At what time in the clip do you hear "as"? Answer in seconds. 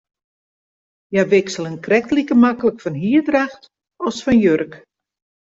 4.07-4.17